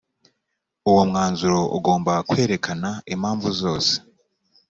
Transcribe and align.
uwo 0.89 1.01
mwanzuro 1.09 1.59
ugomba 1.77 2.13
kwerekana 2.29 2.89
impamvu 3.13 3.47
zose 3.61 3.93